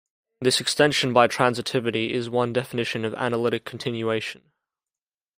This 0.39 0.59
extension 0.59 1.13
by 1.13 1.27
transitivity 1.27 2.09
is 2.09 2.27
one 2.27 2.53
definition 2.53 3.05
of 3.05 3.13
analytic 3.13 3.65
continuation. 3.65 4.41